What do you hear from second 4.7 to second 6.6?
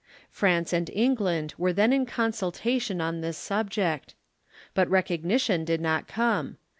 But recognition did not come.